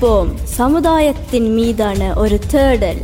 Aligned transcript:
பேச 0.00 0.26
சமுதாயத்தின் 0.44 1.52
மீதான 1.52 2.14
ஒரு 2.14 2.38
தேடல். 2.38 3.02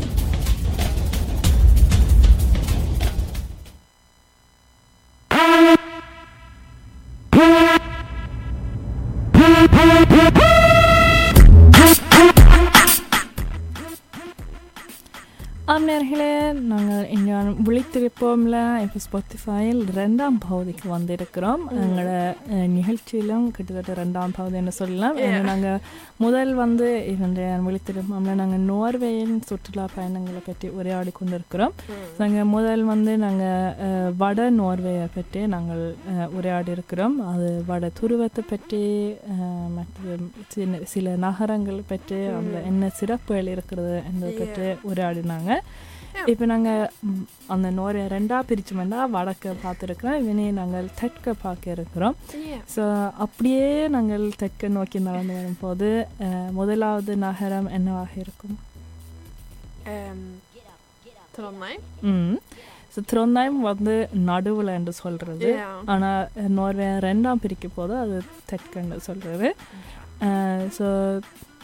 ஆம் 15.72 15.86
நேர்களே 15.88 16.32
நாங்கள் 16.70 17.04
இங்கே 17.16 17.36
விழித்திருப்போம்ல. 17.66 18.56
இப்போ 18.84 18.98
ஸ்பாட்டிஃபையில் 19.04 19.80
ரெண்டாம் 19.98 20.36
பகுதிக்கு 20.46 20.86
வந்திருக்கிறோம். 20.94 21.62
எங்களோட 21.82 22.10
நிகழ்ச்சியிலும் 22.74 23.46
கிட்டத்தட்ட 23.56 23.94
ரெண்டாம் 24.00 24.34
பகுதின்னு 24.38 24.72
சொல்லலாம். 24.78 25.18
ஏன்னா 25.26 25.38
நாங்கள் 25.50 25.78
முதல் 26.24 26.52
வந்து 26.62 26.88
இவனுடைய 27.12 27.46
விழித்திருப்போம்ல 27.66 28.34
நாங்கள் 28.40 28.66
நோர்வேயின் 28.72 29.38
சுற்றுலா 29.50 29.86
பயணங்களை 29.94 30.42
பற்றி 30.48 30.68
உரையாடி 30.78 31.14
கொண்டிருக்கிறோம். 31.20 31.74
நாங்கள் 32.20 32.50
முதல் 32.56 32.84
வந்து 32.92 33.14
நாங்கள் 33.24 34.12
வட 34.24 34.50
நோர்வேயை 34.60 35.08
பற்றி 35.16 35.42
நாங்கள் 35.54 35.82
உரையாடி 36.40 36.70
இருக்கிறோம். 36.76 37.16
அது 37.32 37.48
வட 37.70 37.92
துருவத்தை 38.00 38.44
பற்றி 38.52 38.82
மற்ற 39.78 40.18
சின்ன 40.56 40.82
சில 40.94 41.16
நகரங்கள் 41.26 41.80
பற்றி 41.94 42.20
அந்த 42.42 42.56
என்ன 42.72 42.92
சிறப்புகள் 43.00 43.52
இருக்கிறது 43.56 43.96
என்பதை 44.10 44.34
பற்றி 44.42 44.68
உரையாடினாங்க. 44.92 45.60
இப்போ 46.30 46.44
நாங்கள் 46.52 46.90
அந்த 47.54 47.68
நோரை 47.78 48.02
ரெண்டா 48.14 48.38
பிரிச்சோம்னா 48.48 48.98
வடக்க 49.14 49.54
பார்த்துருக்கிறோம். 49.62 50.18
இவனே 50.22 50.46
நாங்கள் 50.58 50.88
தெற்க 51.00 51.34
பார்க்க 51.44 51.76
இருக்கிறோம். 51.76 52.16
ஸோ 52.74 52.82
அப்படியே 53.24 53.68
நாங்கள் 53.96 54.24
தெற்க 54.42 54.68
நோக்கி 54.76 55.00
நடந்து 55.08 55.34
வரும்போது 55.38 55.90
முதலாவது 56.58 57.14
நகரம் 57.26 57.70
என்னவாக 57.78 58.12
இருக்கும்? 58.24 58.58
Um? 59.94 60.20
ம். 62.10 62.36
ஸோ 62.94 63.00
வந்து 63.70 63.94
நடுவில் 64.30 64.70
என்று 64.78 64.92
சொல்கிறது. 65.02 65.50
ஆனால் 65.92 66.28
நோர்வே 66.58 66.88
ரெண்டாம் 67.06 67.42
பிரிக்க 67.44 67.68
போது 67.78 67.94
அது 68.04 68.16
தெற்குன்னு 68.50 68.98
சொல்கிறது 69.08 69.48
ஸோ 70.78 70.86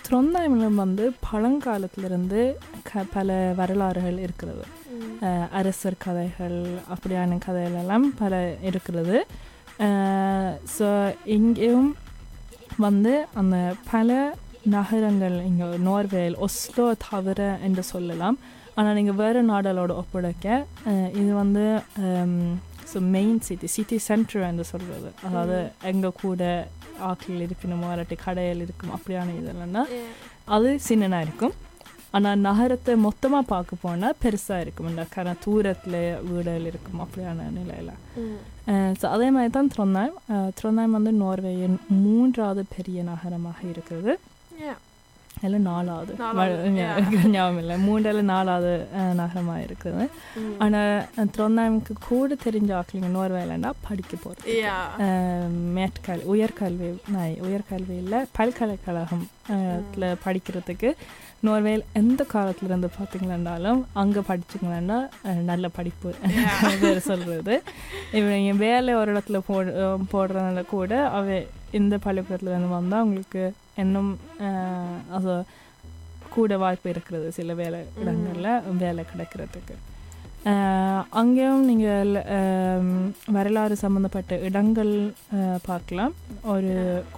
த்ரொந்தாயமில் 0.08 0.78
வந்து 0.82 1.04
பழங்காலத்திலிருந்து 1.28 2.40
க 2.88 3.02
பல 3.14 3.36
வரலாறுகள் 3.58 4.18
இருக்கிறது. 4.26 4.64
அரசர் 5.58 6.02
கதைகள் 6.04 6.58
அப்படியான 6.94 7.38
கதைகள் 7.46 7.76
எல்லாம் 7.82 8.06
பல 8.20 8.34
இருக்கிறது. 8.68 9.16
ஸோ 10.76 10.88
இங்கேயும் 11.36 11.90
வந்து 12.86 13.12
அந்த 13.40 13.56
பல 13.92 14.16
நகரங்கள் 14.76 15.36
இங்கே 15.48 15.66
நோர்வேல் 15.88 16.38
ஒஸ்லோ 16.46 16.86
தவிர 17.08 17.42
என்று 17.68 17.84
சொல்லலாம். 17.92 18.38
ஆனால் 18.78 18.96
நீங்கள் 18.98 19.18
வேறு 19.22 19.40
நாடுகளோட 19.52 19.92
ஒப்படைக்க 20.02 20.46
இது 21.20 21.30
வந்து 21.42 21.64
so 22.90 22.98
main 23.14 23.38
city 23.46 23.68
city 23.76 23.96
centre 24.08 24.44
என்று 24.50 24.64
சொல்கிறது 24.72 25.08
அதாவது 25.28 25.56
எங்கே 25.90 26.10
கூட 26.24 26.42
ஆட்கள் 27.08 27.44
இருக்கணுமோ 27.46 27.88
இல்லாட்டி 27.94 28.16
கடைகள் 28.26 28.62
இருக்கும். 28.66 28.92
அப்படியான 28.96 29.34
இதெல்லாம் 29.40 29.90
அது 30.56 30.68
சின்னதாக 30.88 31.26
இருக்கும். 31.26 31.54
ஆனால் 32.16 32.42
நகரத்தை 32.46 32.92
மொத்தமாக 33.06 33.44
பார்க்க 33.52 33.82
போனால் 33.82 34.18
பெருசாக 34.22 34.62
இருக்கும். 34.64 34.88
இந்த 34.92 35.04
கர 35.14 35.34
தூரத்தில் 35.44 35.98
வீடுகள் 36.28 36.68
இருக்கும். 36.70 37.00
அப்படியான 37.04 37.48
நிலையில். 37.58 37.94
ஸோ 39.00 39.04
அதே 39.14 39.28
மாதிரி 39.34 39.50
தான் 39.56 39.70
த்ரொந்தாயம் 39.74 40.18
த்ரொந்தாயம் 40.60 40.96
வந்து 40.98 41.12
நோர்வேயின் 41.22 41.76
மூன்றாவது 42.04 42.64
பெரிய 42.76 43.02
நகரமாக 43.10 43.60
இருக்கிறது. 43.72 44.14
இல்லை 45.42 45.58
நாலாவது. 45.62 46.12
ஞாபகம் 47.28 47.58
இல்லை. 47.58 47.76
மூன்றில் 47.78 48.24
நாலாவது 48.24 48.72
நகரமாக 49.14 49.60
இருக்குது. 49.60 50.04
ஆனால் 50.58 50.92
த்ரொந்தாயமுக்கு 51.32 51.94
கூட 52.08 52.36
தெரிஞ்ச 52.44 52.70
ஆட்களுங்க 52.74 53.10
நோர்வேலண்டா 53.14 53.72
படிக்க 53.80 54.16
போகிறது 54.16 54.54
Ja. 54.60 54.76
மேற்கல் 55.72 56.22
உயர்கல்வி 56.28 56.90
நாய் 57.08 57.38
உயர்கல்வியில் 57.42 58.26
பல்கலைக்கழகம் 58.32 59.24
அஹ், 59.50 59.82
ல 59.96 60.16
படிக்கிறதுக்கு 60.24 60.88
நோர்வேல் 61.42 61.84
எந்த 61.92 62.26
காலத்துல 62.32 62.64
இருந்து 62.64 62.88
பார்த்தீங்களாண்டாலும் 62.98 63.80
அங்கே 63.92 64.20
படிச்சிங்களா 64.20 64.98
நல்ல 65.42 65.68
படிப்பு. 65.68 66.10
வேறு 66.82 67.00
சொல்கிறது 67.00 67.54
இவங்க 68.12 68.52
வேலை 68.58 68.94
ஒரு 68.94 69.12
இடத்துல 69.14 69.38
போ 69.46 69.56
போடுறதுனால 70.12 70.66
கூட 70.66 70.92
அவ 71.10 71.36
இந்த 71.72 71.98
பள்ளிக்கூடத்துல 71.98 72.52
இருந்து 72.52 72.68
வந்தால் 72.68 73.00
அவங்களுக்கு 73.00 73.44
இன்னும் 73.76 74.10
அது 75.10 75.34
கூட 76.30 76.56
வாய்ப்பு 76.56 76.90
இருக்கிறது 76.90 77.32
சில 77.32 77.54
வேலை 77.54 77.80
இடங்களில் 78.00 78.50
வேலை 78.78 79.04
கிடைக்கிறதுக்கு. 79.12 79.76
அங்கேயும் 81.12 81.64
நீங்கள் 81.64 82.10
வரலாறு 83.28 83.76
சம்மந்தப்பட்ட 83.76 84.38
இடங்கள் 84.40 84.92
பார்க்கலாம். 85.62 86.12
ஒரு 86.46 86.72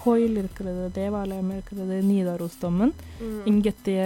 கோயில் 0.05 0.37
இருக்கிறது 0.37 0.91
தேவாலயம் 0.93 1.51
இருக்கிறது 1.51 2.03
நீதாருஸ்தம்மன் 2.03 2.95
இங்கத்தைய 3.45 4.03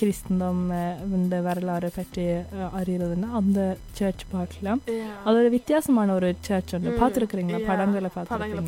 கிறிஸ்தந்தம் 0.00 0.62
அஹ், 0.74 0.96
இந்த 1.14 1.40
வரலாறு 1.40 1.90
பற்றி 1.94 2.24
அஹ், 2.54 2.70
அறியறதுன்னா 2.78 3.32
அந்த 3.32 3.60
சர்ச் 3.92 4.24
பார்க்கலாம். 4.30 4.80
அது 5.24 5.36
ஒரு 5.36 5.50
வித்தியாசமான 5.50 6.14
ஒரு 6.14 6.34
சர்ச் 6.40 6.74
ஒன்று 6.74 6.90
பார்த்துருக்குறீங்களா. 6.98 7.60
படங்களை 7.66 8.10
பார்த்துருக்கீங்க. 8.16 8.66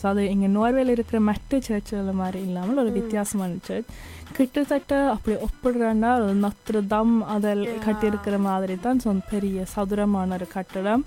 ஸோ 0.00 0.06
அது 0.08 0.22
இங்கே 0.30 0.48
நோர்வேல 0.54 0.94
இருக்கிற 0.94 1.18
மற்ற 1.28 1.60
சர்ச்சில் 1.66 2.12
மாதிரி 2.20 2.40
இல்லாமல் 2.42 2.80
ஒரு. 2.82 2.90
வித்தியாசமான 2.96 3.58
சர்ச் 3.68 3.92
கிட்டத்தட்ட 4.36 4.94
அப்படி 5.12 5.34
ஒப்பிடுறாண்டா 5.46 6.10
ஒரு 6.18 6.34
நத்ரு 6.44 6.80
தம் 6.86 7.14
அதில். 7.34 7.62
கட்டியிருக்கிற 7.86 8.38
மாதிரி 8.48 8.74
தான் 8.78 9.00
ஸோ 9.04 9.18
பெரிய 9.30 9.64
சதுரமான 9.74 10.34
ஒரு 10.38 10.48
கட்டடம் 10.56 11.04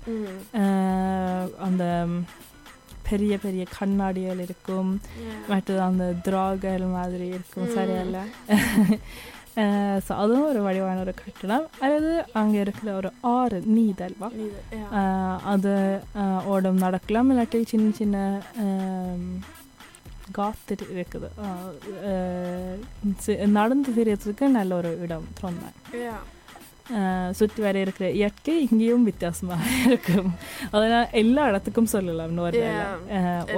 அந்த 1.66 1.84
பெரிய 3.08 3.34
பெரிய 3.38 3.64
கண்ணாடிகள் 3.78 4.42
இருக்கும். 4.44 4.90
மற்றது 5.48 5.80
அந்த 5.88 6.04
திராகல் 6.26 6.86
மாதிரி 6.90 7.26
இருக்கும் 7.36 7.66
ம். 7.66 7.72
ஸோ 10.06 10.12
அதுவும் 10.22 10.48
ஒரு 10.50 10.60
வடிவான 10.66 11.00
ஒரு 11.04 11.14
கட்டடம் 11.14 11.66
அல்லது 11.84 12.12
அங்கே 12.40 12.58
இருக்கிற 12.64 12.90
ஒரு 13.00 13.10
ஆறு 13.36 13.58
நீதல்வா 13.76 14.28
அது 15.52 15.72
ஓடம் 16.54 16.82
நடக்கலாம் 16.84 17.30
இல்லாட்டி 17.32 17.60
சின்ன 17.72 17.88
சின்ன 18.00 18.16
காத்து 20.38 20.76
இருக்குது 20.94 21.28
நடந்து 23.58 23.90
தெரியறதுக்கு 23.98 24.46
நல்ல 24.58 24.74
ஒரு 24.82 24.92
இடம் 25.06 25.26
Ja. 26.04 26.14
சுற்றி 27.38 27.60
வர 27.64 27.76
இருக்கிற 27.84 28.06
இயற்கை 28.20 28.54
இங்கேயும் 28.64 29.04
வித்தியாசமாக 29.08 29.68
இருக்கும் 29.86 30.30
அதனால் 30.70 31.12
எல்லா 31.20 31.42
இடத்துக்கும் 31.50 31.92
சொல்லலாம். 31.92 32.38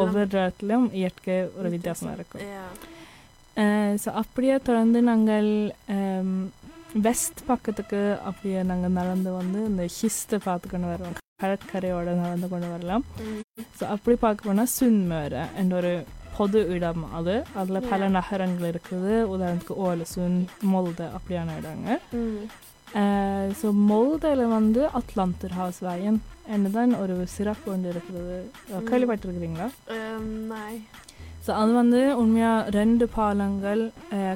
ஒவ்வொரு 0.00 0.26
இடத்துலையும் 0.26 0.88
இயற்கை 1.00 1.37
ஒரு 1.59 1.69
வித்தியாசமாக 1.75 2.19
இருக்கும். 2.19 2.44
ஸோ 4.03 4.09
அப்படியே 4.23 4.56
தொடர்ந்து 4.69 5.01
நாங்கள் 5.11 5.51
வெஸ்ட் 7.06 7.41
பக்கத்துக்கு 7.51 8.01
அப்படியே 8.29 8.61
நாங்கள் 8.71 8.97
நடந்து 8.99 9.31
வந்து 9.41 9.61
இந்த 9.71 9.85
ஹிஸ்ட்டை 9.99 10.39
பார்த்து 10.49 10.67
கொண்டு 10.73 10.89
வருவோம் 10.91 11.17
கடற்கரையோட 11.43 12.09
நடந்து 12.25 12.49
கொண்டு 12.53 12.69
வரலாம். 12.73 13.05
ஸோ 13.79 13.85
அப்படி 13.95 14.17
பார்க்க 14.25 14.49
போனால் 14.49 14.71
சுன்மேர 14.77 15.35
என்ற 15.62 15.75
ஒரு 15.81 15.95
பொது 16.37 16.61
இடம் 16.77 17.03
அது 17.19 17.35
அதில் 17.61 17.87
பல. 17.91 18.09
நகரங்கள் 18.19 18.71
இருக்குது 18.73 19.12
உதாரணத்துக்கு 19.35 19.77
ஓலசுன் 19.89 20.39
மொல்த 20.73 21.00
அப்படியான 21.17 21.57
இடங்க. 21.61 21.99
ஸோ 23.61 23.67
மொல்தையில் 23.91 24.55
வந்து 24.57 24.83
அட்லாந்தர் 25.00 25.57
ஹவுஸ்வாயன் 25.61 26.19
என்னதான் 26.55 26.95
ஒரு 27.03 27.15
சிறப்பு 27.37 27.67
ஒன்று 27.75 27.93
இருக்கிறது. 27.95 28.39
கேள்விப்பட்டிருக்கிறீங்களா 28.91 29.69
Um. 29.99 30.27
ஸோ 31.44 31.50
அது 31.61 31.73
வந்து 31.81 32.00
உண்மையாக 32.20 32.70
ரெண்டு 32.79 33.05
பாலங்கள் 33.17 33.82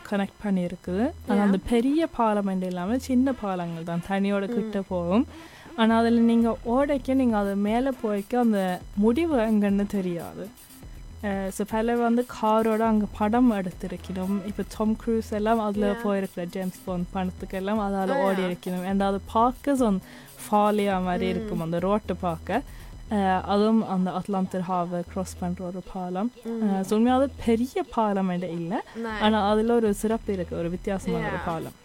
கனெக்ட் 0.08 0.40
பண்ணியிருக்குது 0.44 1.04
ஆனால். 1.28 1.44
அந்த 1.44 1.58
பெரிய 1.70 2.00
பாலம் 2.16 2.50
என்று 2.52 2.68
இல்லாமல் 2.72 3.04
சின்ன 3.08 3.32
பாலங்கள் 3.42 3.88
தான் 3.90 4.06
தனியோட 4.10 4.46
கிட்ட 4.56 4.80
போகும் 4.92 5.24
ஆனால் 5.82 5.98
அதில் 6.00 6.28
நீங்கள் 6.30 6.58
ஓடைக்க 6.74 7.14
நீங்கள் 7.20 7.40
அது 7.40 7.52
மேலே 7.68 7.90
போய்க்க 8.04 8.44
அந்த 8.46 8.60
முடிவு 9.04 9.36
எங்கன்னு 9.50 9.86
தெரியாது 9.98 10.46
ஸோ 11.56 11.62
பல 11.72 11.94
வந்து 12.06 12.22
காரோட 12.34 12.82
அங்கே 12.90 13.06
படம் 13.18 13.48
எடுத்திருக்கணும் 13.58 14.36
இப்போ 14.50 14.62
டாம் 14.74 14.92
க்ரூஸ் 15.00 15.30
எல்லாம் 15.38 15.62
அதில். 15.66 15.86
போயிருக்கிற 16.04 16.42
ஜேம்ஸ் 16.54 16.78
பாண்ட் 16.84 17.08
படத்துக்கெல்லாம் 17.14 17.80
அதால் 17.86 18.12
ஓடி. 18.26 18.42
இருக்கணும் 18.48 18.84
and 18.90 19.02
அது 19.08 19.18
பார்க்க 19.32 19.74
சொன் 19.82 19.98
ஃபாலியாக 20.44 21.06
மாதிரி. 21.08 21.26
இருக்கும் 21.34 21.64
அந்த 21.66 21.78
ரோட்டை 21.86 22.16
பார்க்க 22.26 22.62
அந்த 23.94 24.08
அட்லாந்தர் 24.18 24.64
ஹாவை 24.70 25.00
க்ராஸ் 25.12 25.34
பண்ணுற 25.42 25.60
ஒரு 25.70 25.80
பாலம். 25.92 26.30
ஸோ 26.86 26.92
உண்மையாக 26.98 27.18
அது 27.20 27.28
பெரிய 27.46 27.84
பாலம் 27.96 28.32
இல்லை. 28.36 28.78
ஆனால் 29.24 29.44
அதில் 29.50 29.76
ஒரு 29.80 29.90
சிறப்பு 30.02 30.30
இருக்குது 30.36 30.60
ஒரு 30.62 30.70
வித்தியாசமான 30.76 31.26
ஒரு. 31.32 31.40
பாலம் 31.50 31.76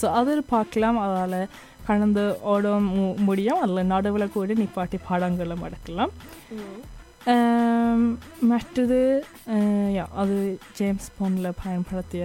ஸோ 0.00 0.06
அதில் 0.20 0.50
பார்க்கலாம் 0.54 0.98
அதில் 1.06 1.48
கடந்து 1.86 2.22
ஓட 2.52 2.74
முடியும் 3.28 3.60
அதில் 3.64 3.90
நடுவில் 3.92 4.34
கூட 4.34 4.54
நிப்பாட்டி 4.60 4.98
படங்களும் 5.08 5.64
எடுக்கலாம் 5.68 6.12
யா 9.92 10.04
அது 10.16 10.36
ஜேம்ஸ் 10.76 11.08
பாண்டில் 11.16 11.48
பயன்படுத்திய 11.60 12.24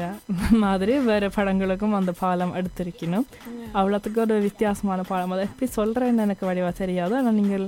மாதிரி 0.64 0.94
வேறு 1.06 1.28
படங்களுக்கும் 1.36 1.98
அந்த 1.98 2.14
பாலம் 2.20 2.56
எடுத்திருக்கணும் 2.56 3.26
Yeah. 3.50 3.68
அவ்வளோத்துக்கு 3.78 4.20
ஒரு 4.26 4.36
வித்தியாசமான 4.46 5.02
பாலம் 5.04 5.34
அதை 5.34 5.44
எப்படி 5.46 5.68
சொல்கிறேன்னு 5.76 6.24
எனக்கு 6.24 6.46
வடிவாக 6.46 6.74
தெரியாது 6.78 7.16
ஆனால் 7.20 7.38
நீங்கள் 7.40 7.66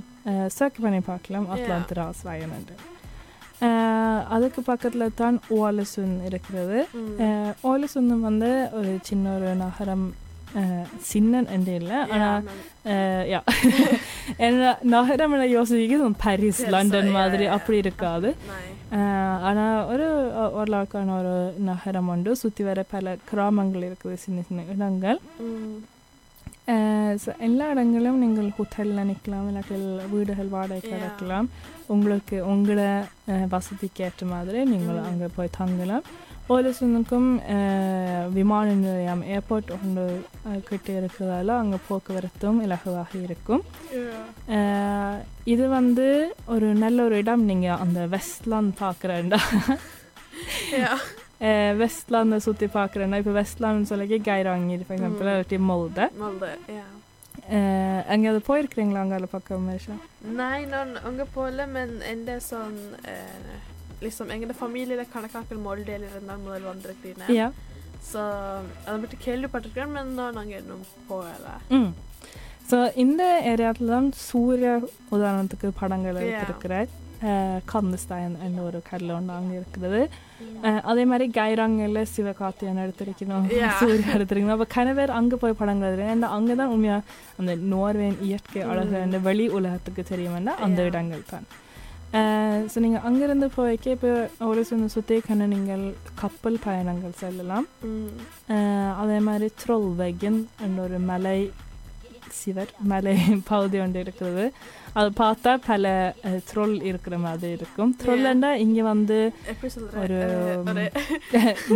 சர்ச் 0.56 0.80
பண்ணி 0.82 1.02
பார்க்கலாம் 1.08 1.48
அட்லாந்திராஸ் 1.54 2.24
வயனண்டு 2.28 2.76
அதுக்கு 4.30 4.62
பக்கத்தில் 4.68 5.16
தான் 5.16 5.38
ஓலசுன் 5.58 6.16
இருக்கிறது 6.26 6.78
Mm. 6.94 7.08
அஹ், 7.24 7.54
ஓலசுன் 7.64 8.12
வந்து 8.22 8.50
ஒரு 8.74 8.92
சின்ன 9.04 9.34
ஒரு 9.36 9.50
நகரம் 9.64 10.06
அஹ், 10.56 10.86
சின்ன 11.04 11.44
என்று 11.50 11.74
இல்லை 11.76 11.98
Ja, 12.14 13.42
நகரம் 14.92 15.36
யோசிக்க 15.50 16.10
பாரிஸ் 16.24 16.62
Yes, 16.62 16.70
லண்டன் 16.70 17.08
yeah, 17.08 17.12
மாதிரி. 17.12 17.46
அப்படி 17.56 17.78
இருக்காது. 17.78 18.30
ஆனால் 19.42 19.86
ஒரு 19.86 20.06
ஓரளவுக்கான 20.56 21.16
ஒரு 21.18 21.34
நகரம் 21.64 22.08
உண்டு 22.08 22.36
சுற்றி 22.36 22.64
வர 22.64 22.84
பல 22.90 23.16
கிராமங்கள் 23.26 23.88
இருக்குது 23.88 24.18
சின்ன 24.18 24.42
சின்ன 24.42 24.66
இடங்கள் 24.70 25.20
எல்லா 27.42 27.66
இடங்களும் 27.70 28.20
நீங்கள் 28.20 28.50
ஹோட்டலில் 28.58 29.08
நிற்கலாம் 29.08 29.48
இல்லாட்டி 29.48 29.78
வீடுகள் 30.12 30.48
வாடகைக்கு. 30.48 30.92
எடுக்கலாம் 31.00 31.48
உங்களுக்கு 31.88 32.38
உங்களோட 32.46 32.82
வசதிக்கு 33.50 34.04
ஏற்ற 34.04 34.26
மாதிரி 34.26 34.60
நீங்கள். 34.66 35.00
அங்கே 35.08 35.30
போய் 35.36 35.56
தங்கலாம் 35.58 36.06
ஓலசுனுக்கும் 36.49 37.29
விமான 38.33 38.67
நிலையம் 38.81 39.23
ஏர்போர்ட் 39.31 39.71
ஒன்று 39.77 40.05
அஹ், 40.47 40.63
கிட்ட 40.69 40.89
இருக்கிறதால 40.93 41.57
அங்கே 41.61 41.79
போக்குவரத்தும் 41.89 42.59
இலகுவாக 42.67 43.13
இருக்கும் 43.23 43.63
Yeah. 43.97 44.23
அஹ், 44.57 45.19
இது 45.47 45.67
வந்து 45.75 46.07
ஒரு 46.49 46.69
நல்ல 46.81 46.99
ஒரு 47.05 47.19
இடம் 47.23 47.45
நீங்கள் 47.45 47.81
அந்த 47.81 48.01
வெஸ்ட்லாந்து 48.15 48.75
பார்க்குறேன்டா 48.81 49.41
Ja. 50.79 50.93
வெஸ்ட்லாந்தை 51.79 52.39
சுற்றி 52.45 52.67
பார்க்குறேன்னா 52.75 53.19
இப்போ 53.19 53.33
வெஸ்ட்லாந்து 53.35 53.91
சொல்லி 53.91 54.19
கைராங்கி 54.27 54.77
ஃபார் 54.81 54.97
எக்ஸாம்பிள் 54.97 55.25
Mm. 55.25 55.33
இல்லாட்டி 55.33 55.59
மோல்தை 55.69 56.05
Molde, 56.21 56.51
ja. 56.73 56.85
Uh, 57.49 57.63
எங்கேயாவது 58.13 58.41
போயிருக்கிறீங்களா 58.47 59.01
அங்கே 59.01 59.17
அதில் 59.17 59.33
பக்கம் 59.33 59.67
மேஷா 59.69 59.95
Nei, 60.37 60.61
noen 60.67 60.91
unge 61.05 61.25
påle, 61.35 61.65
men 61.69 61.91
enda 62.13 62.37
sånn 62.43 62.77
eh, 63.07 63.59
Liksom 64.02 64.30
egne 64.32 64.54
familier 64.56 65.06
kan 65.08 65.26
ikke 65.26 65.40
akkurat 65.40 65.62
Molde 65.62 65.92
eller 65.92 66.14
en 66.14 66.28
annen 66.28 66.46
modell 66.46 66.66
vandrekline. 66.66 67.26
Ja. 67.36 67.48
Så 68.10 68.22
அது 68.86 68.96
மட்டும் 69.00 69.24
கேள்விப்பட்டிருக்கேன் 69.26 69.92
men 69.96 70.08
நான் 70.18 70.38
அங்கே 70.38 70.58
இன்னும் 70.62 70.86
போகல 71.10 71.48
ஸோ 72.70 72.78
இந்த 73.04 73.22
ஏரியாவில் 73.52 73.92
தான் 73.92 74.08
சூரிய 74.26 74.72
உதாரணத்துக்கு 75.16 75.70
படங்கள் 75.80 76.18
Yeah. 76.20 76.28
எடுத்திருக்கிறார் 76.32 76.90
கந்தஸ்தாயன் 77.66 78.36
என்ற 78.46 78.60
ஒரு 78.68 78.80
கடல் 78.84 79.14
ஒன்று 79.16 79.34
அங்கே 79.38 79.56
இருக்குது 79.58 80.02
அஹ், 80.64 80.82
அதே 80.90 81.04
மாதிரி 81.06 81.26
கைராங்கல்ல 81.38 82.02
சிவகார்த்தியன் 82.14 82.84
எடுத்திருக்கணும் 82.84 83.48
Yeah. 83.56 83.74
சூர்யா 83.82 84.12
எடுத்திருக்கணும் 84.18 84.56
அப்போ 84.56 84.68
கணவர் 84.76 85.12
அங்கே 85.18 85.38
போய் 85.42 85.60
படங்கள் 85.62 86.04
ஏன்னா 86.08 86.30
அங்கே 86.38 86.56
தான் 86.56 86.74
உண்மையாக 86.76 87.08
அந்த 87.40 87.54
நோர்வேன் 87.74 88.18
இயற்கை 88.28 88.62
அழகு. 88.72 88.96
அந்த 89.08 89.20
வெளி 89.28 89.48
உலகத்துக்கு 89.58 90.04
தெரியுமென்னா 90.12 90.54
அந்த. 90.68 90.80
இடங்கள் 90.90 91.26
தான் 91.34 91.48
ஸோ 92.72 92.78
நீங்கள் 92.84 93.04
அங்கேருந்து 93.08 93.48
போய்க்க 93.56 93.96
இப்போ 93.96 94.12
ஒரு 94.50 94.62
சின்ன 94.70 94.90
சுற்றி 94.96 95.16
கண்ண 95.28 95.48
நீங்கள் 95.56 95.84
கப்பல் 96.22 96.58
பயணங்கள் 96.68 97.20
செல்லலாம். 97.24 97.66
அதே 99.02 99.18
மாதிரி 99.28 99.48
த்ரோல்வெகன் 99.64 100.40
என்ற 100.68 100.78
ஒரு 100.88 101.00
மலை 101.12 101.40
சிவர் 102.40 102.72
மலை 102.92 103.14
பகுதி 103.52 103.78
ஒன்று 103.84 104.02
இருக்கிறது 104.06 104.44
அது 105.00 105.10
பார்த்தா 105.22 105.52
பல 105.68 105.86
த்ரோல் 106.50 106.76
இருக்கிற 106.90 107.16
மாதிரி 107.26 107.52
இருக்கும். 107.58 107.92
த்ரோல்னா 108.02 108.52
இங்கே 108.66 108.84
வந்து 108.94 109.18
ஒரு 110.04 110.20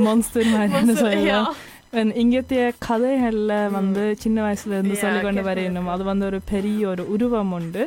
மான்ஸ்டர் 0.08 0.52
மாதிரி 0.56 0.96
சொல்லலாம். 1.04 1.50
இங்கத்திய 2.18 2.62
கதைகள்ல. 2.86 3.54
வந்து 3.72 4.04
சின்ன 4.20 4.38
வயசுல 4.44 4.76
இருந்து 4.76 4.96
சொல்லிக்கொண்டு 4.96 5.40
கேட்டு 5.40 5.50
வரையணும் 5.50 5.90
அது 5.94 6.04
வந்து 6.06 6.26
ஒரு 6.26 6.40
பெரிய 6.50 6.88
ஒரு 6.88 7.04
உருவம் 7.14 7.52
உண்டு 7.54 7.84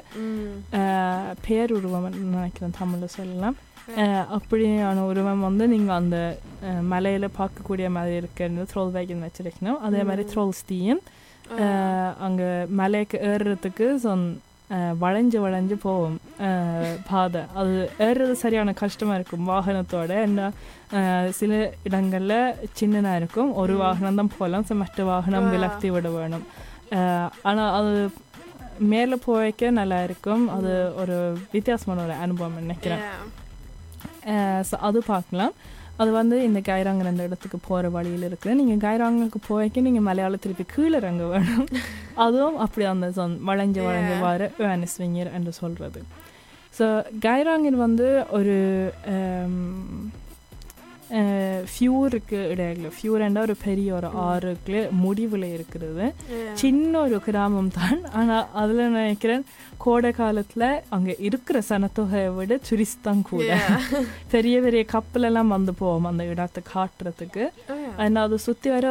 பேருருவம் 1.44 2.06
நினைக்கிறேன் 2.28 2.76
தமிழ்ல 2.78 3.08
சொல்லலாம் 3.14 3.56
அப்படியான 4.36 5.02
உருவம் 5.06 5.40
வந்து 5.40 5.64
நீங்கள் 5.68 5.96
அந்த 5.96 6.16
மலையில 6.90 7.26
பார்க்கக்கூடிய 7.36 7.88
மாதிரி 7.92 8.14
இருக்கிறது 8.16 8.66
த்ரோல் 8.70 8.94
வேகன் 8.94 9.24
வச்சிருக்கணும் 9.26 9.78
அதே 9.82 10.02
மாதிரி. 10.04 10.24
த்ரோல் 10.32 10.56
ஸ்டீயன் 10.60 11.02
Ja. 11.56 11.66
அங்கே 12.20 12.46
மலைக்கு 12.76 13.16
ஏறுறதுக்கு 13.28 13.86
சொன் 14.00 14.24
வளைஞ்சு 15.00 15.38
வளைஞ்சு 15.42 15.76
அஹ், 16.46 16.96
பாதை 17.08 17.42
அது 17.54 17.74
ஏறுறது 18.00 18.34
சரியான 18.40 18.72
கஷ்டமாக 18.80 19.18
இருக்கும் 19.18 19.46
வாகனத்தோட 19.48 20.10
என்ன 20.24 20.48
சில 21.38 21.52
இடங்களில் 21.88 22.38
சின்னதாக 22.78 23.20
இருக்கும் 23.20 23.50
ஒரு. 23.62 23.74
வாகனம் 23.84 24.20
தான் 24.20 24.34
போகலாம் 24.36 24.66
ஸோ 24.68 24.74
மற்ற 24.82 25.04
வாகனம். 25.12 25.48
விலக்தி 25.54 25.88
விட 25.96 26.08
வேணும் 26.18 26.46
ஆனால் 27.50 27.72
அது 27.78 27.94
மேலே 28.92 29.16
போய்க்க 29.28 29.70
நல்லா 29.80 29.98
இருக்கும் 30.06 30.44
அது 30.56 30.72
ஒரு 31.02 31.16
வித்தியாசமான 31.54 32.02
ஒரு 32.06 32.14
அனுபவம் 32.24 32.60
நினைக்கிறேன். 32.64 33.04
ஸோ 34.68 34.74
அது 34.88 34.98
பார்க்கலாம் 35.12 35.54
அது 36.02 36.10
வந்து 36.18 36.36
இந்த 36.46 36.60
கைராங்கன் 36.68 37.10
அந்த 37.12 37.26
இடத்துக்கு 37.28 37.58
போகிற 37.68 37.88
வழியில் 37.94 38.26
இருக்குது 38.28 38.56
நீங்கள் 38.60 38.82
கைராங்கனுக்கு 38.86 39.40
போய்க்க 39.48 39.84
நீங்கள் 39.86 40.06
மலையாள 40.08 40.38
திருப்பி 40.44 40.64
கீழே 40.74 40.96
இறங்க 41.00 41.24
வேணும் 41.32 41.68
அதுவும் 42.24 42.58
அப்படி 42.64 42.86
அந்த 42.92 43.08
சொன் 43.18 43.36
வளைஞ்சு 43.48 43.80
வளைஞ்சு. 43.86 44.14
வர 44.26 44.50
வேனிஸ்விங்கர் 44.64 45.32
என்று 45.38 45.54
சொல்கிறது 45.60 46.02
ஸோ 46.78 46.86
கைராங்கன் 47.26 47.78
வந்து 47.86 48.08
ஒரு 48.38 48.56
ஃபியூருக்கு 51.68 52.38
இடையில 52.52 52.88
ஃபியூரண்டா 52.94 53.40
ஒரு 53.40 53.56
பெரிய 53.62 53.88
ஒரு 53.94 54.08
ம். 54.10 54.16
ஆறுக்கு 54.24 54.78
முடிவில் 55.00 55.46
இருக்கிறது. 55.48 56.06
சின்ன 56.54 56.92
ஒரு 57.00 57.18
கிராமம் 57.20 57.70
தான் 57.70 58.00
ஆனால் 58.12 58.48
அதில் 58.54 58.82
நினைக்கிறேன் 58.90 59.44
கோடை 59.78 60.10
காலத்தில் 60.12 60.66
அங்கே 60.88 61.16
இருக்கிற 61.20 61.62
சனத்தொகையை 61.68 62.30
விட 62.36 62.58
டூரிஸ்ட் 62.66 63.04
தான் 63.04 63.22
கூட. 63.24 63.48
பெரிய 64.34 64.56
பெரிய 64.60 64.82
கப்பலெல்லாம் 64.92 65.54
வந்து 65.54 65.74
போவோம் 65.74 66.10
அந்த 66.12 66.24
இடத்தை 66.32 66.62
காட்டுறதுக்கு 66.74 67.44
Oh. 67.70 67.78
அண்ட் 67.98 68.18
அதை 68.18 68.38
சுற்றி 68.44 68.68
வர 68.70 68.86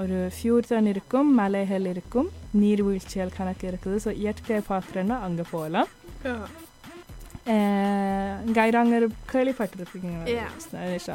ஒரு 0.00 0.18
ஃபியூர் 0.34 0.68
தான் 0.68 0.86
இருக்கும் 0.86 1.28
மலைகள் 1.34 1.86
இருக்கும் 1.92 2.28
நீர்வீழ்ச்சிகள் 2.58 3.36
கணக்கு 3.36 3.66
இருக்குது 3.70 3.98
ஸோ 4.04 4.10
இயற்கையை 4.20 4.62
பார்க்குறேன்னா 4.68 5.18
அங்கே 5.22 5.44
போகலாம் 5.50 5.90
Ja. 7.46 7.56
கைராங்கர் 8.58 9.04
கேள்விப்பட்டிருப்பீங்க 9.32 10.12
Yeah. 10.32 10.50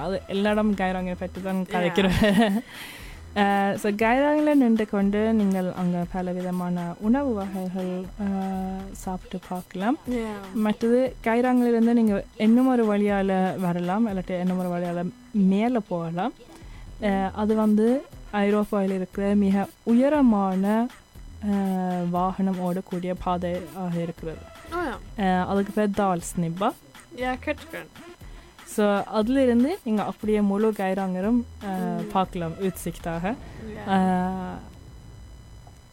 அது 0.03 0.17
எல்லா 0.27 0.51
இடம் 0.51 0.73
கைராங்கரை 0.81 1.17
பற்றி 1.19 1.41
தான் 1.41 1.61
கதைக்கிறேன் 1.73 2.19
ஸோ 3.81 3.87
கைராங்கில் 3.95 4.59
நின்று 4.61 4.85
கொண்டு 4.87 5.19
நீங்கள் 5.33 5.67
அங்கே 5.73 5.99
பல 6.13 6.31
விதமான 6.31 6.77
உணவு 6.99 7.33
வகைகள் 7.33 7.91
சாப்பிட்டு 9.03 9.37
பார்க்கலாம். 9.49 9.97
மற்றது 10.65 10.99
கைராங்கிலிருந்து 11.27 11.93
நீங்கள் 11.93 12.25
இன்னும் 12.37 12.71
ஒரு 12.73 12.85
வழியால் 12.85 13.35
வரலாம் 13.57 14.07
இல்லாட்டி 14.11 14.35
இன்னும் 14.39 14.61
ஒரு 14.63 14.71
வழியால் 14.75 15.11
மேலே 15.53 15.81
போகலாம் 15.89 16.33
அது 17.43 17.55
வந்து 17.55 17.87
ஐரோப்பாவில் 18.43 18.97
இருக்கிற 18.97 19.35
மிக 19.35 19.55
உயரமான 19.83 20.65
வாகனம் 22.17 22.59
ஓடக்கூடிய 22.67 23.11
பாதையாக 23.23 23.95
இருக்கிறது 24.05 24.43
Oh, 24.71 24.83
ja. 24.83 24.95
அஹ், 25.19 25.45
அதுக்கு 25.49 25.71
பேர் 25.71 25.93
நிப்பா 26.43 26.69
Ja, 27.17 27.31
Kertgren. 27.45 27.87
ஸோ 28.73 28.83
அதிலிருந்து 29.11 29.71
நீங்கள் 29.85 30.09
அப்படியே 30.09 30.41
முழு 30.49 30.67
கைராங்கரும். 30.77 31.39
பார்க்கலாம் 32.13 32.53
உத்சிக்தாக 32.67 33.23
Ja. 33.77 33.97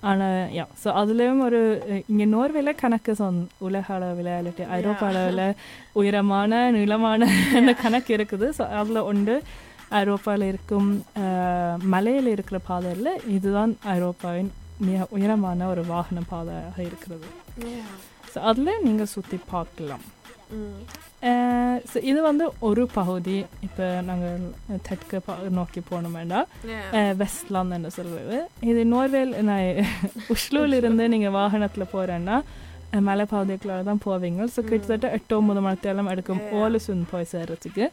ஆனால் 0.02 0.36
யா 0.56 0.64
ஸோ 0.82 0.88
அதுலேயும் 1.00 1.40
ஒரு 1.44 1.60
இங்கே 2.10 2.26
நோர்வேல 2.34 2.72
கணக்கு 2.76 3.12
சொன் 3.20 3.38
உலக 3.66 3.86
அளவில் 3.94 4.30
இல்லாட்டி 4.34 4.64
ஐரோப்பா. 4.76 5.06
அளவில் 5.12 5.42
உயரமான 5.92 6.60
நீளமான 6.76 7.20
அந்த 7.60 7.72
கணக்கு 7.82 8.12
இருக்குது 8.18 8.48
ஸோ 8.58 8.66
அதில் 8.80 9.06
ஒன்று 9.10 9.36
ஐரோப்பாவில் 10.00 10.46
இருக்கும் 10.48 10.88
மலையில் 11.86 12.32
இருக்கிற 12.34 12.58
பாதையில் 12.68 13.12
இதுதான் 13.36 13.72
ஐரோப்பாவின் 13.94 14.50
மிக 14.86 15.06
உயரமான 15.16 15.68
ஒரு 15.72 15.84
வாகன 15.86 16.22
பாதையாக 16.30 16.78
இருக்கிறது. 16.88 17.28
ஸோ 18.32 18.38
அதில் 18.50 18.84
நீங்கள் 18.86 19.12
சுற்றி 19.16 19.38
பார்க்கலாம். 19.52 20.04
ஸோ 21.90 21.98
இது 22.10 22.20
வந்து 22.28 22.44
ஒரு 22.68 22.82
பகுதி. 22.98 23.36
இப்போ 23.66 23.86
நாங்கள் 24.08 24.78
தெற்கு 24.86 25.18
நோக்கி 25.58 25.80
போனோம் 25.90 26.16
வேண்டாம். 26.18 26.46
வெஸ்ட்லாந்து 27.22 27.76
என்று 27.78 27.90
சொல்கிறது 27.98 28.38
இது 28.70 28.82
நோர்வேல் 28.94 29.34
நான் 29.50 29.88
உஷ்லூல 30.34 30.78
இருந்து 30.82 31.06
நீங்கள் 31.14 31.36
வாகனத்தில் 31.40 31.92
போகிறேன்னா 31.94 32.36
மலை 33.08 33.24
பகுதிக்குள்ள 33.32 33.80
தான் 33.88 34.04
போவீங்க. 34.04 34.42
ஸோ 34.52 34.60
கிட்டத்தட்ட 34.68 35.08
எட்டு 35.16 35.34
ஒன்பது 35.38 35.62
மணித்தேலம் 35.66 36.12
எடுக்கும். 36.12 36.44
ஓலசுன் 36.60 37.02
போய் 37.10 37.32
சேர்றதுக்கு. 37.32 37.86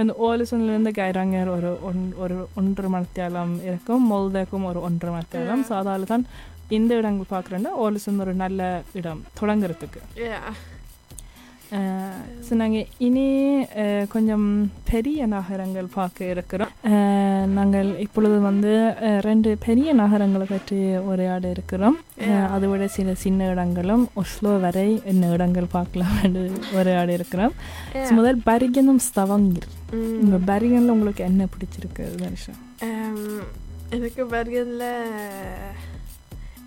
இந்த 0.00 0.12
ஓலசுன்லேருந்து 0.26 0.92
கைராங்கர் 0.98 1.48
ஒரு 1.54 1.70
ஒன் 1.88 2.02
ஒரு 2.24 2.36
ஒன்றரை 2.60 2.88
மணித்தேலம் 2.94 3.54
இருக்கும் 3.68 4.04
மொல்தேக்கும் 4.12 4.66
ஒரு 4.70 4.80
ஒன்றரை 4.88 5.10
மணித்தேலம். 5.16 5.62
ஸோ 5.68 5.72
அதால 5.80 6.08
தான் 6.12 6.24
இந்த 6.78 6.92
இடங்கள் 7.00 7.32
பார்க்குறேன்னா 7.34 7.72
ஓலசுன் 7.84 8.22
ஒரு 8.24 8.34
நல்ல 8.44 8.60
இடம் 9.00 9.24
தொடங்குறதுக்கு. 9.40 10.02
ஸோ 12.46 12.52
நாங்கள் 12.60 12.86
இனி 13.06 13.26
கொஞ்சம் 14.14 14.46
பெரிய 14.90 15.26
நகரங்கள் 15.34 15.88
பார்க்க 15.96 16.30
இருக்கிறோம். 16.34 16.72
நாங்கள் 17.58 17.90
இப்பொழுது 18.04 18.36
வந்து 18.46 18.72
ரெண்டு 19.26 19.50
பெரிய 19.66 19.92
நகரங்களை 20.00 20.46
பற்றி 20.50 20.78
உரையாட 21.10 21.44
இருக்கிறோம். 21.56 21.98
அதை 22.54 22.68
விட 22.72 22.88
சில 22.96 23.14
சின்ன 23.24 23.50
இடங்களும் 23.52 24.04
ஒஸ்லோ 24.22 24.54
வரை 24.66 24.88
என்ன 25.12 25.30
இடங்கள் 25.36 25.68
பார்க்கலாம் 25.76 26.16
என்று 26.28 26.44
உரையாட 26.78 27.08
இருக்கிறோம். 27.18 27.54
முதல் 28.18 28.40
பரிகனும் 28.50 29.02
ஸ்தவங்கிர். 29.08 29.70
இந்த 30.24 30.40
பரிகனில் 30.50 30.94
உங்களுக்கு 30.96 31.24
என்ன 31.30 31.48
பிடிச்சிருக்கு 31.54 32.06
தனுஷா? 32.24 32.56
Um, 32.88 33.22
எனக்கு 33.96 34.22
பர்கனில் 34.34 34.90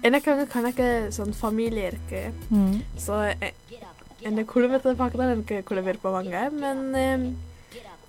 en 0.03 0.13
약간 0.13 0.47
강하게 0.47 1.09
전 1.09 1.33
familie 1.33 1.91
ikke. 1.91 2.31
Mm. 2.51 2.81
Så 2.97 3.13
en 4.21 4.39
er 4.39 4.43
kule 4.43 4.67
vet 4.69 4.83
jeg 4.83 4.97
på 4.97 5.03
akkurat, 5.03 5.31
en 5.31 5.45
er 5.49 5.61
kule 5.61 5.81
på 6.01 6.11
mange, 6.11 6.49
men 6.51 6.95
eh, 6.95 7.31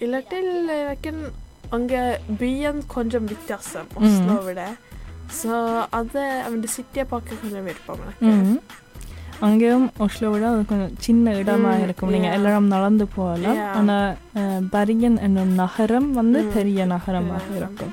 jeg 0.00 0.08
lærte 0.08 0.40
hverken 0.66 1.24
ange 1.72 2.18
byen 2.38 2.82
konja 2.88 3.18
mittiasse, 3.20 3.84
Oslo 3.96 4.38
over 4.38 4.54
det. 4.54 4.76
Så 5.30 5.86
hadde, 5.92 6.50
men 6.50 6.60
det 6.60 6.70
sitter 6.70 7.02
jeg 7.02 7.08
på 7.08 7.16
akkurat 7.16 7.40
konja 7.40 7.62
mirpa 7.62 7.96
med 7.96 8.08
ikke. 8.12 8.58
ಅಂಗೆಯಂ 9.46 9.84
Oslo 10.04 10.28
ವಿಡ 10.32 10.44
ಅದಕ್ಕೊಂದು 10.54 10.86
ಚಿನ್ನ 11.04 11.32
இடமாக 11.40 11.84
இருக்கும் 11.84 12.12
நீங்க 12.14 12.28
எல்லாரும் 12.36 12.68
நடந்து 12.74 13.04
போகலாம் 13.16 13.58
ஆனா 13.78 13.96
பரிகன் 14.74 15.16
என்னும் 15.26 15.52
நகரம் 15.62 16.08
வந்து 16.20 16.40
பெரிய 16.56 16.86
நகரமாக 16.94 17.46
இருக்கும் 17.60 17.92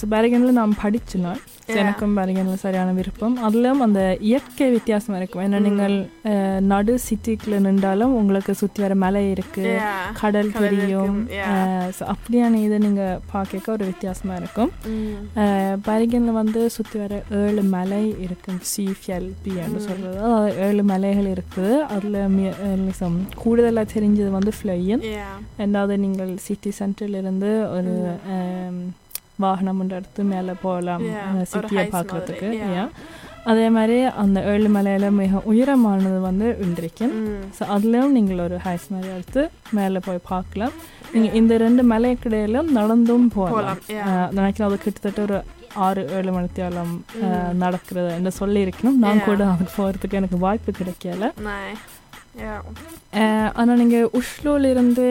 ஸோ 0.00 0.04
பேரகனில் 0.12 0.58
நாம் 0.60 0.80
படிச்சு 0.82 1.18
நாள் 1.18 1.42
எனக்கும் 1.74 2.16
பேரிகனில் 2.16 2.54
சரியான 2.54 2.92
விருப்பம் 2.92 3.36
அதுலயும் 3.46 3.82
அந்த 3.86 4.16
இயற்கை 4.20 4.70
வித்தியாசம் 4.70 5.16
இருக்கும் 5.16 5.42
ஏன்னா. 5.42 5.58
நீங்கள் 5.58 5.96
நடு 6.60 6.98
சிட்டிக்குள்ள 7.08 7.58
நின்றாலும் 7.58 8.14
உங்களுக்கு 8.14 8.54
சுத்தி 8.54 8.82
வர 8.82 8.94
மலை 8.94 9.30
இருக்கு 9.30 9.64
Yeah. 9.66 10.02
கடல் 10.20 10.52
தெரியும் 10.52 11.16
இருக்கும். 11.16 11.92
ஸோ 11.98 12.02
அப்படியான 12.12 12.60
இதை 12.60 12.78
நீங்க 12.78 13.20
பார்க்க 13.32 13.72
ஒரு 13.72 13.84
வித்தியாசமா 13.84 14.34
இருக்கும். 14.34 14.70
பரிகனில் 15.82 16.32
வந்து 16.32 16.70
சுற்றி 16.70 16.98
வர 16.98 17.22
ஏழு 17.40 17.62
மலை 17.62 18.14
இருக்கு 18.18 18.52
சீஃபியல் 18.74 19.28
பின்னு 19.44 19.78
ம். 19.80 19.86
சொல்கிறது 19.88 20.18
ஏழு 20.66 20.82
மலைகள் 20.82 21.28
இருக்குது 21.34 21.82
அதில் 21.96 22.20
கூடுதலாக 23.34 23.92
தெரிஞ்சது 23.94 24.30
வந்து 24.30 24.52
ஃப்ளையன். 24.58 25.02
ரெண்டாவது 25.58 25.96
நீங்கள் 25.96 26.36
சிட்டி 26.36 26.72
சென்டர்லேருந்து 26.78 27.50
ஒரு 27.78 27.94
வாகனம் 29.38 29.80
எடுத்து 29.92 30.22
மேலே 30.26 30.54
போகலாம் 30.62 31.04
சிட்டியை 31.52 31.84
பார்க்குறதுக்கு. 31.94 32.48
அதே 33.46 33.66
மாதிரி 33.68 33.96
அந்த 34.20 34.38
ஏழு 34.52 34.68
மலையில் 34.68 35.16
மிக 35.18 35.42
உயரமானது 35.50 36.20
வந்து 36.22 36.46
Mm. 37.18 37.36
ஸோ 37.56 37.62
அதுலேயும் 37.74 38.14
நீங்கள் 38.16 38.40
ஒரு 38.40 38.56
ஹைஸ் 38.64 38.86
மாதிரி 38.88 39.08
எடுத்து 39.14 39.42
மேலே 39.72 40.00
போய் 40.06 40.26
பார்க்கலாம் 40.28 40.74
நீங்கள் 41.12 41.36
இந்த 41.36 41.56
ரெண்டு 41.56 41.82
மலைக்கிடையிலும் 41.84 42.70
நடந்தும் 42.78 43.28
போகலாம் 43.36 43.80
நினைக்கிறேன் 44.32 44.68
அது 44.68 44.78
கிட்டத்தட்ட 44.78 45.20
ஒரு 45.22 45.38
ஆறு 45.84 46.02
ஏழு 46.16 46.30
மணித்தியாலம். 46.32 46.92
நடக்கிறது 47.58 48.10
என்று 48.12 48.32
சொல்லியிருக்கணும் 48.38 48.98
நான். 49.00 49.24
கூட 49.26 49.42
அதுக்கு 49.52 49.74
போகிறதுக்கு 49.78 50.20
எனக்கு 50.20 50.38
வாய்ப்பு 50.38 50.72
கிடைக்கல 50.72 51.28
Yeah. 52.36 52.58
ஆனால் 53.54 53.78
நீங்கள் 53.78 54.08
உஷ்லோலிருந்து 54.18 55.04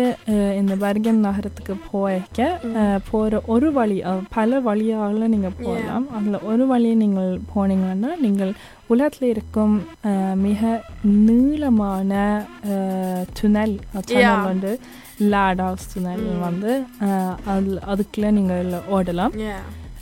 இந்த 0.56 0.74
பர்கன் 0.76 1.22
நகரத்துக்கு 1.24 1.76
போய்க்க. 1.88 2.40
போகிற 3.10 3.42
ஒரு 3.46 3.72
வழி 3.72 3.98
அது 4.04 4.22
பல 4.30 4.60
வழியாக 4.60 5.28
நீங்கள் 5.28 5.56
போகலாம் 5.60 6.06
அதில் 6.12 6.44
ஒரு 6.44 6.66
வழியை 6.68 6.96
நீங்கள் 6.96 7.32
போனீங்கன்னா 7.56 8.12
நீங்கள் 8.20 8.52
உலகத்தில் 8.88 9.30
இருக்கும் 9.30 9.76
மிக 10.44 10.62
நீளமான 11.26 12.12
துணல் 13.34 13.76
Yeah. 13.88 14.06
துணல் 14.12 14.46
வந்து 14.46 14.74
லாடாஸ் 15.30 15.92
துணல். 15.94 16.26
வந்து 16.40 16.72
அதில் 17.48 17.80
அதுக்குள்ளே 17.86 18.32
நீங்கள் 18.32 18.68
ஓடலாம். 18.92 19.36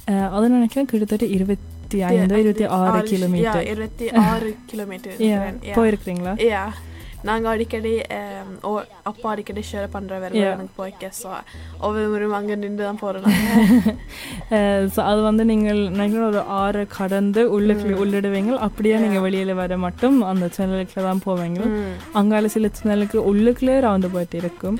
அஹ், 0.07 0.29
அது 0.31 0.45
நினைக்கிறேன் 0.49 0.87
கிட்டத்தட்ட 0.87 1.25
இருபத்தி 1.35 1.69
ஐந்து 2.07 2.39
இருபத்தி 2.39 2.65
ஆறு 2.77 2.97
Ja, 2.99 3.09
கிலோமீட்டர் 3.11 3.67
இருபத்தி 3.67 4.05
ஆறு 4.23 4.49
கிலோமீட்டர் 4.65 5.19
போயிருக்கிறீங்களா 5.75 6.33
Ja. 6.47 6.63
நாங்கள் 7.23 7.51
அடிக்கடி 7.51 7.91
ஓ- 8.67 8.81
அப்பா 9.03 9.27
அடிக்கடி 9.31 9.61
ஷேர் 9.67 9.87
பண்ணுற 9.93 10.13
வேறு. 10.21 10.39
எனக்கு 10.47 10.73
போய்க்க 10.77 11.09
ஸோ 11.17 11.29
ஒவ்வொரு 11.81 12.09
அங்கே 12.35 12.55
நின்று 12.61 12.83
தான் 12.83 12.99
போகிறோம் 12.99 13.27
ஸோ 14.93 14.99
அது 15.03 15.21
வந்து 15.21 15.43
நீங்கள் 15.45 15.79
நினைக்கிறேன் 15.91 16.27
ஒரு 16.27 16.41
ஆறு 16.57 16.81
கடந்து 16.93 17.41
உள்ளுக்குள்ள 17.55 17.93
ம். 17.93 18.01
உள்ளிடுவீங்க 18.03 18.51
அப்படியே. 18.65 18.95
நீங்கள் 19.03 19.25
வெளியில் 19.25 19.53
வர 19.55 19.77
மட்டும் 19.85 20.17
அந்த 20.29 20.47
சேனலுக்குள்ள 20.55 21.05
தான் 21.05 21.23
போவீங்க 21.25 21.61
அங்கால 22.15 22.51
சில 22.53 22.71
சேனலுக்கு 22.77 23.19
உள்ளுக்குள்ளே 23.29 23.77
ரவுண்டு 23.83 24.11
போயிட்டு 24.13 24.37
இருக்கும் 24.39 24.77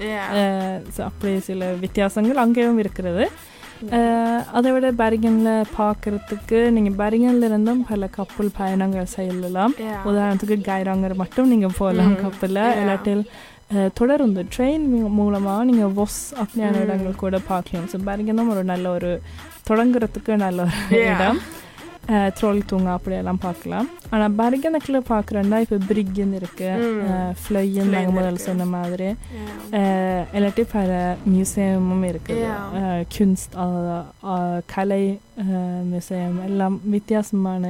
ஸோ 0.92 1.02
அப்படியே 1.10 1.40
சில 1.46 1.66
வித்தியாசங்கள் 1.84 2.12
அங்கேயும் 2.44 2.82
இருக்கிறது 2.84 3.26
அதை 4.58 4.70
விட 4.75 4.88
பரிகனில் 5.02 5.70
பார்க்கறதுக்கு 5.80 6.60
நீங்கள் 6.75 6.98
பரிகன்ல 7.02 7.48
இருந்தும் 7.50 7.82
பல 7.90 8.08
கப்பல் 8.18 8.52
பயணங்கள் 8.60 9.13
செய்யலாம் 9.16 9.74
உதாரணத்துக்கு 10.10 10.58
கைராங்கர் 10.70 11.22
மட்டும் 11.24 11.52
நீங்கள் 11.54 11.75
போகலாம். 11.80 12.16
கப்பலில். 12.25 12.62
இல்லாட்டில் 12.82 13.24
தொடர்ந்து 14.00 14.42
ட்ரெயின் 14.56 14.86
மூலமாக 15.20 15.62
நீங்கள் 15.70 15.94
ஒஸ் 16.04 16.22
அப்படியான. 16.42 16.82
இடங்கள் 16.86 17.22
கூட 17.24 17.38
பார்க்கலாம் 17.52 17.88
ஸோ 17.94 18.00
பரிகனும் 18.10 18.52
ஒரு 18.56 18.63
நல்ல 18.72 18.86
ஒரு 18.98 19.12
தொடங்குறதுக்கு 19.70 20.34
நல்ல 20.46 20.68
ஒரு. 20.68 21.04
இடம் 21.13 21.40
த்ரோல் 22.38 22.60
தூங்க 22.66 22.90
அப்படியெல்லாம் 22.94 23.40
பார்க்கலாம் 23.40 23.86
ஆனால் 24.10 24.34
பரிகனுக்குள்ள 24.40 25.00
பார்க்குறேன்னா 25.10 25.58
இப்போ 25.60 25.78
பிரிக்கன் 25.88 26.34
இருக்கு 26.34 26.68
ம். 26.82 26.98
ஃப்ளையன் 27.40 27.94
நாங்கள் 27.94 28.16
முதல்ல. 28.18 28.42
சொன்ன 28.42 28.66
மாதிரி 28.74 29.08
இல்லாட்டி 30.34 30.64
பல 30.72 30.92
மியூசியமும் 31.26 32.04
இருக்குது 32.04 32.44
குன்ஸ்ட் 33.14 33.56
கலை 34.74 35.02
மியூசியம் 35.88 36.38
எல்லாம் 36.46 36.78
வித்தியாசமான 36.92 37.64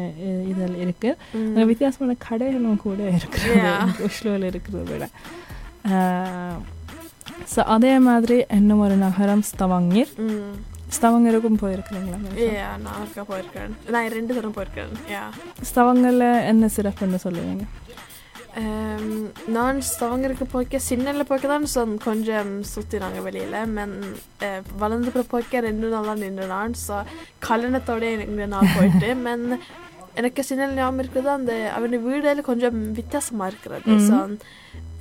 இதில் 0.49 0.77
இருக்கு 0.77 1.11
அங்க 1.45 1.65
வித்தியாசமான 1.65 2.17
கடைகளும் 2.25 2.83
கூட 2.83 2.99
இருக்கிறது. 3.13 3.63
உஷ்லோவில் 4.07 4.49
இருக்கிறத 4.51 4.83
விட 4.91 5.07
ஸோ 7.51 7.61
அதே 7.71 7.93
மாதிரி 8.01 8.35
இன்னும் 8.55 8.81
ஒரு 8.81 8.95
நகரம் 8.99 9.43
ஸ்தவங்கீர் 9.49 10.11
ஸ்தவங்கருக்கும் 10.94 11.60
போயிருக்கிறீங்களா 11.60 12.18
Yeah, 12.42 12.70
நான் 12.78 12.98
ஒருக்கா 13.00 13.24
போயிருக்கேன் 13.28 13.72
நான் 13.94 14.14
ரெண்டு 14.14 14.36
தரம் 14.36 14.54
போயிருக்கேன் 14.54 14.92
யா 15.10 15.24
ஸ்தவங்கல்ல 15.64 16.24
என்ன 16.46 16.70
சிறப்புன்னு 16.76 17.20
சொல்லுவீங்க 17.24 17.64
நான் 19.54 19.78
ஸ்தவங்கருக்கு 19.88 20.46
போய்க்க 20.52 20.78
சின்னல 20.86 21.24
போய்க்க 21.24 21.48
தான் 21.48 21.66
சொ- 21.72 21.98
கொஞ்சம் 22.04 22.48
சுற்றினாங்க 22.70 23.20
வெளியில் 23.24 23.58
மென் 23.72 23.94
வளர்ந்து 24.78 25.10
போய்க்க 25.28 25.60
ரெண்டு 25.66 25.88
நாளாக 25.88 26.16
நின்று 26.20 26.46
நான் 26.48 26.74
ஸோ 26.80 26.96
கல்யாணத்தோட 27.46 28.02
எனக்கு 28.16 28.48
நான் 28.54 28.72
போயிட்டு 28.74 29.10
மென் 29.20 29.46
எனக்கு 30.16 30.42
சின்ன 30.44 30.70
ஞாபகம் 30.72 31.00
இருக்குது 31.00 31.30
அந்த 31.32 31.52
அவருடைய 31.74 32.00
வீடுல 32.06 32.42
கொஞ்சம் 32.46 32.78
வித்தியாசமாக 32.96 33.50
இருக்கிறது 33.50 33.92
ம். 33.94 34.02
So 34.08 34.16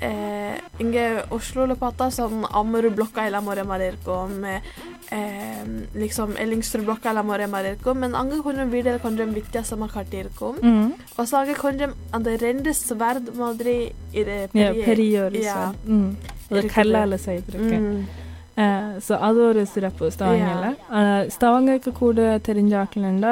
eh, 0.03 0.59
inge 0.83 1.07
Oslo-låta 1.35 2.11
som 2.11 2.43
sånn 2.43 2.47
Ammerudblokka 2.61 3.27
eller 3.27 3.45
Moremarirko 3.45 4.17
med 4.29 4.67
eh, 5.15 5.63
liksom 5.95 6.37
Ellingstrudblokka 6.41 7.11
eller 7.11 7.27
Moremarirko, 7.27 7.95
men 7.95 8.17
ange 8.19 8.41
konjem 8.45 8.73
videre 8.73 9.03
kondrem 9.03 9.35
vittigere 9.37 9.65
som 9.65 9.83
har 9.85 9.93
samarkartirko. 9.93 10.55
Mm. 10.63 10.93
Og 11.17 11.29
så 11.29 11.43
ange 11.43 11.57
konjem 11.61 11.95
ande 12.13 12.37
rende 12.43 12.75
sverd 12.77 13.33
madri 13.39 13.79
i 14.13 14.27
det 14.27 14.41
periør. 14.53 14.75
Ja, 14.75 14.87
periør 14.87 15.31
sverd. 15.31 15.47
Ja. 15.47 15.73
Mm. 15.87 16.11
Og 16.51 16.59
det 16.59 16.71
kaller 16.73 17.07
alle 17.07 17.19
seg 17.21 17.41
i 17.41 17.57
so 19.07 19.13
அது 19.19 19.39
ஒரு 19.47 19.67
சிறப்பு 19.67 20.11
ஸ்தவங்கல்ல 20.11 20.67
ஸ்தவங்களுக்கு 21.31 21.91
கூட 21.95 22.19
தெரிஞ்ச 22.49 22.73
ஆக்கலண்டா 22.81 23.31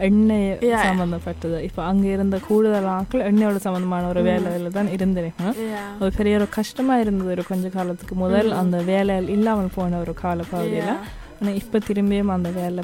எண்ணெய் 0.00 0.46
Yeah. 0.66 0.82
சம்மந்தப்பட்டது 0.84 1.58
இப்போ 1.60 1.82
அங்கே 1.82 2.08
இருந்த 2.12 2.36
கூடுதல் 2.46 2.88
ஆட்கள் 2.90 3.26
எண்ணெயோட 3.26 3.58
சம்மந்தமான 3.58 4.08
ஒரு. 4.08 4.22
வேலையில 4.22 4.70
தான் 4.70 4.90
இருந்திருக்கேன் 4.92 5.52
Yeah. 5.64 5.84
அது 5.98 6.10
பெரிய 6.16 6.36
ஒரு 6.36 6.48
கஷ்டமா 6.50 6.96
இருந்தது 6.98 7.30
ஒரு 7.30 7.44
கொஞ்ச 7.44 7.68
காலத்துக்கு 7.68 8.14
முதல். 8.16 8.50
அந்த 8.54 8.78
வேலை 8.84 9.16
இல்லாமல் 9.30 9.74
போன 9.74 9.98
ஒரு 9.98 10.14
கால 10.16 10.42
பகுதியில். 10.50 10.94
ஆனால் 11.38 11.54
இப்போ 11.54 11.78
திரும்பியும் 11.88 12.32
அந்த 12.32 12.50
வேலை 12.52 12.82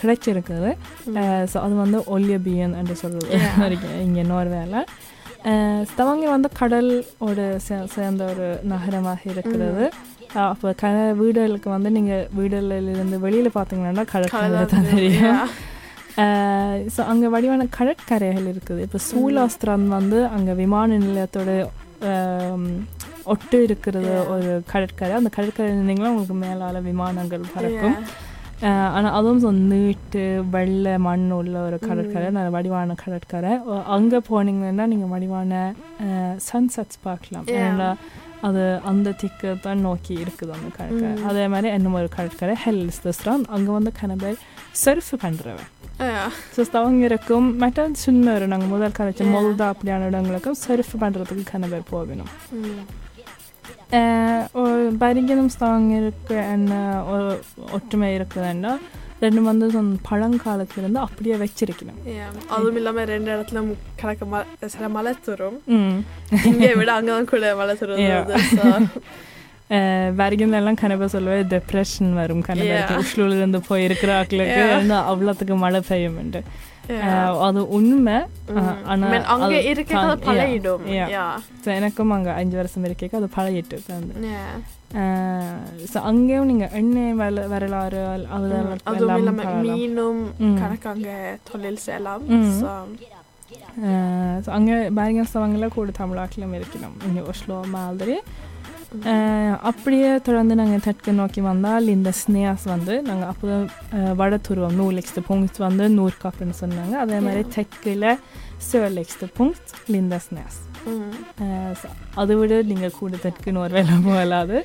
கிடைச்சிருக்குது. 0.00 0.70
ஸோ 1.52 1.58
அது 1.58 1.74
வந்து 1.76 2.00
ஒல்லிய 2.08 2.38
பியன் 2.40 2.74
என்று 2.74 2.96
சொல்றது 2.96 3.32
Yeah. 3.38 4.00
இங்கே 4.02 4.20
இன்னொரு 4.20 4.48
வேலை 4.50 4.80
ஸ்தவாங்கர் 5.88 6.34
வந்து 6.34 6.48
கடலோட 6.58 7.38
சே- 7.64 7.86
சேர்ந்த 7.86 8.24
ஒரு 8.24 8.46
நகரமாக 8.64 9.20
இருக்கிறது 9.26 9.84
அப்போ 10.42 10.68
க 10.80 10.90
வீடுகளுக்கு 11.20 11.68
வந்து 11.74 11.90
நீங்கள் 11.96 12.26
வீடுகளிலிருந்து 12.38 13.16
வெளியில் 13.24 13.56
பார்த்தீங்கன்னா 13.58 14.04
கடற்கரை 14.12 14.64
தான் 14.72 14.90
தெரியும். 14.94 15.38
ஸோ 16.94 17.00
அங்கே 17.12 17.28
வடிவான 17.34 17.66
கடற்கரைகள் 17.78 18.50
இருக்குது. 18.52 18.80
இப்போ 18.86 18.98
சூலாஸ்திரம் 19.10 19.86
வந்து 19.98 20.18
அங்கே 20.36 20.52
விமான 20.62 20.98
நிலையத்தோட 21.06 21.50
ஒட்டு 23.32 23.58
இருக்கிறது. 23.66 24.12
ஒரு 24.34 24.50
கடற்கரை. 24.72 25.12
அந்த 25.20 25.30
கடற்கரை 25.36 25.68
இருந்தீங்கன்னா 25.72 26.12
உங்களுக்கு 26.14 26.38
மேலால 26.46 26.82
விமானங்கள் 26.90 27.50
பறக்கும். 27.54 27.98
ஆனால் 28.96 29.14
அதுவும் 29.18 29.40
சொ 29.44 29.50
நீட்டு 29.70 30.22
வெள்ளை 30.54 30.94
மண் 31.06 31.24
உள்ள 31.38 31.54
ஒரு 31.68 31.78
கடற்கரை 31.86 32.28
நல்ல 32.36 32.50
வடிவான 32.56 32.94
கடற்கரை. 33.02 33.52
அங்கே 33.96 34.20
போனீங்கன்னா 34.28 34.84
நீங்கள் 34.92 35.12
வடிவான 35.14 35.52
சன்செட்ஸ் 36.48 37.00
பார்க்கலாம். 37.08 37.46
ஏன்னா 37.64 37.88
அது 38.48 38.62
அந்த 38.90 39.14
திக்கு 39.20 39.50
தான் 39.66 39.84
நோக்கி 39.88 40.14
இருக்குது 40.22 40.54
அந்த 40.56 40.70
கடற்கரை. 40.78 41.12
அதே 41.30 41.44
மாதிரி 41.52 41.68
இன்னும் 41.76 41.98
ஒரு 42.00 42.08
கடற்கரை 42.16 42.56
ஹெல்ஸ் 42.64 43.02
தஸ்ரான் 43.04 43.46
அங்கே 43.56 43.72
வந்து 43.78 43.92
கனபேர் 44.00 44.40
சர்ஃப் 44.84 45.12
பண்ணுறவன் 45.24 45.70
ஸோ 46.54 46.60
ஸ்தவங்கிருக்கும் 46.68 47.48
மற்ற 47.62 47.88
சின்ன 48.04 48.32
ஒரு 48.36 48.46
நாங்கள் 48.52 48.72
முதல் 48.74 48.98
கரைச்ச. 48.98 49.22
மொல்தா 49.36 49.66
அப்படியான 49.72 50.06
இடங்களுக்கும் 50.10 50.60
சர்ஃப் 50.66 50.94
பண்ணுறதுக்கு 51.02 51.44
கனபேர் 51.54 51.90
போகணும். 51.94 52.30
பரிகனும் 54.98 55.52
ஸ்தவங்கிருக்கு 55.54 56.36
என்ன 56.50 56.72
ஒற்றுமை 57.72 58.08
இருக்குதுன்னா 58.16 58.72
ரெண்டு 59.20 59.40
வந்து 59.42 59.66
பழங்காலத்துலேருந்து 60.08 61.00
அப்படியே 61.00 61.36
வச்சிருக்கணும் 61.36 62.00
அதுவும் 62.48 62.76
இல்லாம 62.76 63.04
ரெண்டு 63.04 63.30
இடத்துல 63.34 63.60
ம- 64.32 64.46
சில 64.68 64.88
மலை 64.88 65.12
தரும் 65.20 65.58
இங்கே 66.44 66.72
விட 66.74 66.90
அங்கதான் 66.96 67.30
கூட 67.30 67.54
மலை 67.54 67.76
தரும் 67.76 68.02
எல்லாம் 70.54 70.80
கனவே 70.80 71.06
சொல்லுவேன் 71.12 71.48
depression 71.50 72.08
வரும் 72.14 72.42
கனவே 72.42 72.74
உஷ்லூல 72.98 73.38
இருந்து 73.38 73.60
போயிருக்கிற 73.68 74.10
ஆக்களுக்கு. 74.18 74.58
வந்து 74.72 74.94
அவ்வளோத்துக்கு 75.04 75.56
மழை 75.56 75.80
பெய்யும்ண்டு 75.88 76.40
அஹ், 76.96 77.38
அது 77.40 77.68
உண்மை 77.70 78.16
அஹ், 78.54 78.74
ஆனா 78.84 79.06
அங்க 79.26 79.44
அது 79.48 79.60
இருக்கிறத 79.70 80.02
தான்- 80.02 80.24
பழகிடும் 80.26 80.82
Yeah. 80.90 81.08
Yeah. 81.10 81.30
So, 81.62 81.70
எனக்கும் 81.72 82.10
அங்கே 82.10 82.30
அஞ்சு 82.32 82.56
வருஷம் 82.56 82.84
இருக்கேக்க 82.84 83.14
அது 83.14 83.28
பழகிட்டு 83.36 83.78
வந்து 84.93 84.97
Yeah. 84.99 85.89
ஸோ 85.89 85.97
அங்கேயும் 86.03 86.47
நீங்கள் 86.47 86.71
எண்ணெய் 86.73 87.13
வர 87.15 87.41
வரலாறு 87.47 87.99
அதெல்லாம் 88.05 88.63
ம், 88.67 88.79
அதுவும் 88.83 89.01
எல்லாம் 89.01 89.19
இல்லாம 89.21 89.35
பார்க்கலாம். 89.39 89.75
மீனும் 89.75 90.21
ம். 90.43 90.55
கணக்காங்க 90.61 91.09
தொழில் 91.49 91.83
செய்யலாம் 91.83 92.23
ம். 92.35 92.47
So, 92.55 92.71
அஹ், 93.83 94.39
so 94.41 94.49
அங்கே 94.51 94.75
பேரிங்கஸ்தவங்கள 94.97 95.67
கூட 95.69 95.91
தமிழாக்கிலும் 95.99 96.55
இருக்கணும் 96.57 96.95
இங்கே 97.07 97.21
ஒஸ்லோ 97.29 97.57
மாதிரி 97.71 98.15
அஹ், 99.05 99.55
அப்படியே 99.63 100.09
தொடர்ந்து 100.21 100.53
நாங்கள் 100.55 100.81
தெற்கு 100.81 101.11
நோக்கி 101.13 101.41
வந்தால் 101.43 101.87
இந்த 101.89 102.11
ஸ்னேஸ் 102.19 102.65
வந்து 102.67 102.95
நாங்கள் 103.01 103.29
அப்போ 103.29 103.57
வட 104.15 104.39
துருவம் 104.47 104.77
நூலெக்ஸ்ட் 104.79 105.19
punkt 105.27 105.57
வந்து 105.61 105.85
நூற்காப்புன்னு 105.97 106.55
சொன்னாங்க 106.61 106.95
அதே 106.99 107.19
மாதிரி 107.19 107.43
Yeah. 107.43 107.53
தெற்கில் 107.57 108.07
sörligste 108.69 109.27
punkt 109.37 109.67
லிந்த 109.87 110.15
ஸ்னேஸ் 110.25 110.57
ம். 110.61 110.72
அதை 112.22 112.34
விட 112.40 112.62
நீங்கள் 112.72 112.98
கூட 112.98 113.16
தெற்கு 113.24 113.52
நோர்வேல 113.58 113.94
போகலாது 114.08 114.58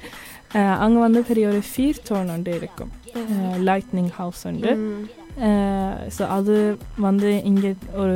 அங்கே 0.84 1.00
வந்து 1.06 1.20
பெரிய 1.30 1.48
ஒரு 1.52 1.62
ஃபீர் 1.70 2.04
டோன் 2.08 2.30
ஒன்று 2.36 2.54
இருக்கும். 2.60 2.92
லைட்னிங் 3.68 4.12
ஹவுஸ் 4.20 4.44
ம். 4.84 5.04
ஸோ 6.16 6.24
அது 6.38 6.56
வந்து 7.06 7.30
இங்கே 7.50 7.72
ஒரு 8.04 8.16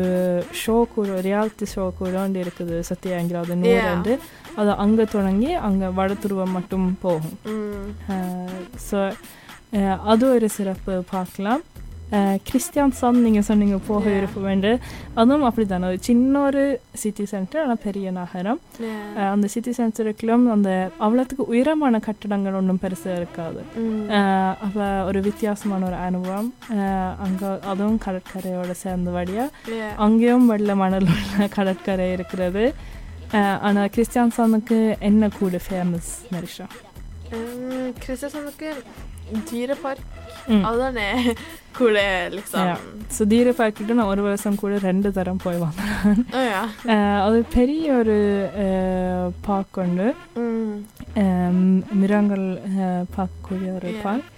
ஷோ 0.62 0.76
கூட 0.96 1.20
ரியாலிட்டி 1.28 1.66
ஷோ 1.74 1.84
கூட 2.00 2.14
ஒன்று 2.24 2.44
இருக்குது. 2.46 2.78
சத்யாங்கிறது 2.90 3.56
நூறு 3.62 4.16
அது 4.62 4.72
அங்கே 4.86 5.06
தொடங்கி 5.16 5.52
அங்கே 5.68 5.90
வடதுருவம் 6.00 6.56
மட்டும் 6.58 6.88
போகும். 7.06 7.38
ஸோ 8.90 9.00
அது 10.12 10.26
ஒரு 10.34 10.50
சிறப்பு. 10.58 10.96
பார்க்கலாம். 11.14 11.62
கிறிஸ்டியான்சான் 12.48 13.20
நீங்கள் 13.20 13.42
சொன்னீங்க 13.42 13.78
போக 13.88 14.02
Yeah. 14.04 14.16
விருப்பம் 14.16 14.46
என்று 14.46 14.72
அதுவும் 15.14 15.42
அப்படி 15.42 15.68
தானே 15.68 15.88
சின்ன 16.00 16.42
ஒரு 16.42 16.64
சிட்டி 16.94 17.26
சென்டர் 17.26 17.62
ஆனால் 17.62 17.82
பெரிய 17.84 18.12
நகரம் 18.12 18.60
அந்த 19.32 19.48
சிட்டி 19.48 19.72
சென்டருக்குள்ளும் 19.72 20.46
அந்த 20.52 20.72
அவ்வளோத்துக்கு 21.00 21.46
உயரமான 21.48 22.00
கட்டடங்கள் 22.00 22.54
ஒன்றும் 22.54 22.82
பெருசாக 22.84 23.16
இருக்காது. 23.16 23.62
அப்போ 24.62 24.86
ஒரு 25.04 25.22
வித்தியாசமான 25.22 25.86
ஒரு 25.86 25.96
அனுபவம் 26.08 26.50
அங்கே 27.20 27.50
அதுவும் 27.72 28.00
கடற்கரையோட 28.06 28.72
சேர்ந்தபடியாக 28.84 29.50
Yeah. 29.74 29.92
அங்கேயும் 29.98 30.46
வெள்ள 30.46 30.76
மணல் 30.76 31.10
உள்ள 31.14 31.48
கடற்கரை 31.58 32.12
இருக்கிறது 32.12 32.66
ஆனால் 33.62 33.92
கிறிஸ்டியான்சானுக்கு 33.96 34.80
என்ன 35.02 35.30
கூட 35.40 35.60
ஃபேமஸ் 35.68 36.12
நரிஷா 36.34 36.68
Mm, 37.36 37.86
Kristiansandக்கு 38.02 38.68
djurepark. 39.48 40.00
அதுதானே 40.64 41.34
கூட 41.78 41.98
liksom. 42.30 42.62
Ja. 42.64 42.76
நான் 43.90 44.06
ஒரு 44.06 44.22
வருஷம் 44.22 44.56
கூட 44.56 44.78
ரெண்டு 44.78 45.12
தரம் 45.12 45.40
போய் 45.44 45.58
வந்தேன் 45.58 46.26
அது 47.22 47.46
பெரிய 47.54 47.94
ஒரு 47.94 48.50
பார்க் 49.42 49.78
உண்டு 49.78 50.14
அஹ் 51.16 53.06
பார்க்கக்கூடிய 53.18 53.76
ஒரு. 53.76 53.94
பார்க் 54.04 54.32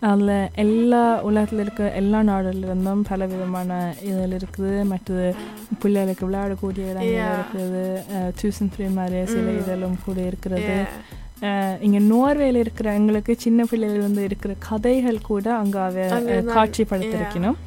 அதில் 0.00 0.48
எல்லா 0.54 1.20
உலகத்தில் 1.20 1.58
இருக்க 1.58 1.90
எல்லா 1.92 2.20
நாடுல 2.20 2.58
இருந்தும் 2.58 3.02
பல 3.02 3.26
விதமான 3.26 3.94
இதில் 4.02 4.36
இருக்குது 4.36 4.84
மற்றது 4.84 5.34
பிள்ளைகளுக்கு 5.78 6.28
விளையாடக்கூடிய 6.28 6.90
இடங்கள். 6.90 7.12
இருக்குது 7.40 8.02
டியூஷன் 8.42 8.72
ஃப்ரீ 8.74 8.86
மாதிரி 8.86 9.26
சில. 9.26 9.50
இதெல்லாம் 9.50 9.98
கூட 10.04 10.20
இருக்கிறது 10.20 10.84
இங்க 11.86 11.98
நோர்வேல 12.12 12.62
இருக்கிற 12.64 12.88
எங்களுக்கு 13.00 13.32
சின்ன 13.44 13.64
பிள்ளைகள் 13.70 14.06
வந்து 14.08 14.22
இருக்கிற 14.28 14.52
கதைகள் 14.68 15.18
கூட 15.30 15.46
அங்க 15.62 15.76
அவ 15.88 16.06
காட்சிப்படுத்திருக்கணும். 16.56 17.58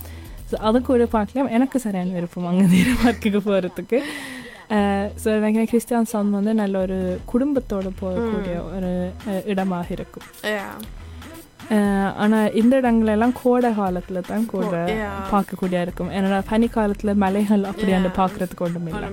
ஸோ 0.50 0.56
அது 0.70 0.78
கூட 0.90 1.06
பார்க்கலாம். 1.18 1.52
எனக்கு 1.58 1.78
சரியான 1.86 2.14
விருப்பம் 2.18 2.50
அங்கே 2.52 2.66
தீர 2.76 2.90
பார்க்குக்கு 3.04 3.40
போகிறதுக்கு 3.50 4.00
ஸோ 5.22 5.30
நினைக்கிறேன் 5.38 5.70
கிறிஸ்டியான் 5.72 6.12
சவுண்ட் 6.12 6.38
வந்து 6.40 6.52
நல்ல 6.62 6.76
ஒரு 6.86 6.98
குடும்பத்தோட 7.32 7.88
போகக்கூடிய 8.02 8.56
ஒரு 8.76 8.92
இடமாக 9.54 9.88
இருக்கும். 9.98 10.28
ஆனால் 12.24 12.54
இந்த 12.62 12.74
இடங்களெல்லாம் 12.82 13.36
கோடை 13.42 13.70
காலத்தில் 13.82 14.28
தான் 14.32 14.48
கூட 14.54 14.72
Yeah. 14.94 15.12
பார்க்கக்கூடிய 15.34 15.78
இருக்கும். 15.86 16.10
ஏன்னா 16.18 16.40
பனி 16.50 16.68
காலத்தில் 16.78 17.20
மலைகள் 17.26 17.64
அப்படியாண்டு 17.72 18.10
Yeah. 18.10 18.20
பார்க்கறதுக்கு 18.22 18.66
ஒன்றும் 18.68 18.90
இல்லை 18.96 19.10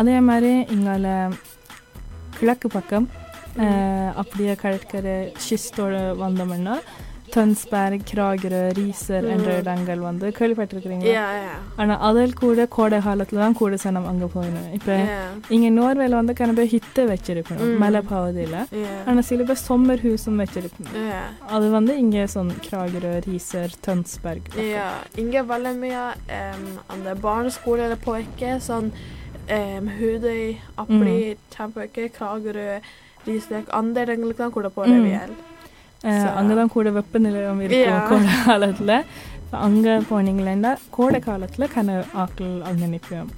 அதே 0.00 0.16
மாதிரி 0.28 0.52
இங்கால 0.76 1.06
கிழக்கு 2.40 2.68
பக்கம் 2.76 3.08
அப்படியே 4.20 4.54
கடற்கரை 4.62 5.16
ஷிஸ்டோட 5.46 5.96
வந்தோம்னா 6.22 6.76
தன்ஸ்பேர் 7.34 7.94
கிராகிர 8.08 8.54
ரீசர் 8.78 9.24
என்ற. 9.34 9.48
இடங்கள் 9.60 10.00
வந்து 10.06 10.26
கேள்விப்பட்டிருக்கிறீங்க. 10.38 11.06
ஆனால் 11.80 12.02
அதில் 12.08 12.34
கூட 12.40 12.66
கோடை 12.76 12.98
காலத்தில் 13.06 13.42
தான் 13.44 13.56
கூட 13.60 13.76
சனம் 13.84 14.06
அங்கே 14.10 14.28
போயிடும் 14.34 14.68
இப்போ. 14.78 14.96
இங்கே 15.54 15.70
நோர்வேல 15.78 16.18
வந்து 16.20 16.34
கனவே 16.40 16.66
ஹித்தை 16.74 17.04
வச்சிருக்கணும். 17.12 17.72
மலை 17.84 18.00
பகுதியில் 18.12 18.52
Yeah. 18.82 19.00
ஆனால் 19.08 19.26
சில 19.30 19.42
பேர் 19.48 19.64
சொம்மர் 19.68 20.04
ஹூஸும் 20.04 20.42
வச்சிருக்கணும். 20.44 21.00
அது 21.56 21.68
வந்து 21.70 21.98
இங்கே 22.04 22.26
சொன்ன 22.36 22.60
கிராகிர 22.68 23.14
ரீசர் 23.28 23.74
Inga 25.22 25.42
Vallemia, 25.50 26.04
um, 26.38 26.62
அந்த 26.86 27.14
barneskole 27.26 27.82
eller 27.86 28.00
pojke 28.06 28.52
sånn 29.49 29.77
um, 29.79 29.87
Hudøy, 29.99 30.41
Appeli, 30.77 31.19
Tampøke, 31.55 32.03
Kragerø, 32.17 32.67
Risvik, 33.27 33.67
andre 33.79 34.03
இடங்களுக்கு 34.05 34.43
தான் 34.43 34.57
கூட 34.57 34.69
போற 34.69 34.87
ம். 34.95 35.05
வேல் 35.07 35.35
So- 36.17 36.33
அங்கே 36.39 36.53
தான் 36.55 36.73
கூட 36.73 36.89
வெப்பநிலையம் 36.91 37.61
இருக்கும் 37.61 37.87
Yeah. 37.87 38.05
கோடை 38.09 38.35
காலத்தில் 38.45 38.93
அங்கே 39.65 39.93
போனீங்களேன்னா 40.11 40.71
கோடை 40.89 41.19
காலத்தில் 41.19 41.71
கன 41.75 41.95
ஆக்கள் 42.23 42.53
அங்கே 42.69 42.87
நிற்கும் 42.87 43.29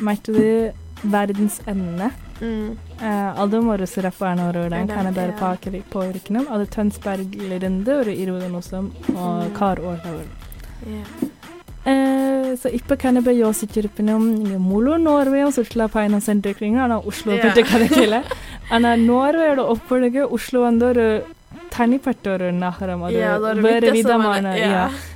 மற்றது 0.00 0.46
வர்தன்ஸ் 1.14 1.58
எண்ணெய் 1.72 2.14
Mm. 2.42 2.68
அதுவும் 3.42 3.68
ஒரு 3.68 3.86
சிறப்பான 3.94 4.46
ஒரு 4.48 4.58
இடம் 4.64 4.82
இடம், 4.82 4.96
கனடார் 4.96 5.32
yeah. 5.32 5.40
பார்க்க 5.40 5.82
போயிருக்கணும் 5.94 6.48
அது 6.54 6.64
டன்ஸ்பர்கிலிருந்து 6.76 7.90
ஒரு 8.02 8.12
இருபது 8.22 8.48
நிமிஷம் 8.48 8.88
Mm. 9.14 9.44
கார் 9.58 9.82
ஓடுறது 9.90 10.26
Yeah. 11.91 12.09
ஸோ 12.61 12.67
இப்போ 12.77 12.93
கனபா 13.03 13.31
யோசிச்சிருப்பினும் 13.43 14.25
நீங்கள் 14.39 14.65
முழு 14.71 14.91
நோர்வேயும் 15.05 15.53
சுற்றுலா 15.55 15.85
பயணம் 15.95 16.25
சென்றிருக்கிறீங்க 16.27 16.79
ஆனால் 16.85 17.05
உஷ்லோ. 17.11 17.35
பற்றி 17.45 17.61
கதைக்கல 17.71 18.17
ஆனால் 18.75 18.99
நோர்வேயோட 19.11 19.61
ஒப்படைக்கு 19.73 20.21
உஷ்லோ 20.37 20.59
வந்து 20.67 20.85
ஒரு 20.91 21.05
தனிப்பட்ட 21.75 22.25
ஒரு 22.35 22.47
நகரம் 22.63 23.03
அது 23.05 23.21
வேறு 23.65 23.87
விதமான. 23.97 24.51